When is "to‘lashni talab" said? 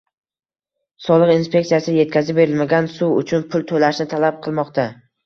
3.73-4.41